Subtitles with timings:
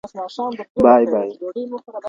[0.83, 1.29] بای بای.